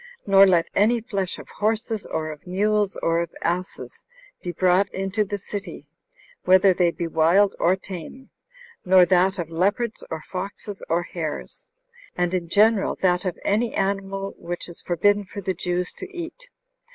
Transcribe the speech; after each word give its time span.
Nor 0.25 0.47
let 0.47 0.67
any 0.73 0.99
flesh 0.99 1.37
of 1.37 1.47
horses, 1.47 2.07
or 2.07 2.31
of 2.31 2.47
mules, 2.47 2.97
or 3.03 3.21
of 3.21 3.29
asses, 3.43 4.03
he 4.39 4.51
brought 4.51 4.89
into 4.89 5.23
the 5.23 5.37
city, 5.37 5.85
whether 6.43 6.73
they 6.73 6.89
be 6.89 7.05
wild 7.05 7.53
or 7.59 7.75
tame; 7.75 8.31
nor 8.83 9.05
that 9.05 9.37
of 9.37 9.51
leopards, 9.51 10.03
or 10.09 10.23
foxes, 10.23 10.81
or 10.89 11.03
hares; 11.03 11.69
and, 12.15 12.33
in 12.33 12.49
general, 12.49 12.97
that 13.01 13.25
of 13.25 13.37
any 13.45 13.75
animal 13.75 14.33
which 14.39 14.67
is 14.67 14.81
forbidden 14.81 15.23
for 15.23 15.39
the 15.39 15.53
Jews 15.53 15.93
to 15.97 16.07
eat. 16.11 16.49